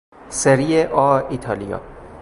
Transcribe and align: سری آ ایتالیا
سری 0.29 0.83
آ 0.83 1.19
ایتالیا 1.29 1.81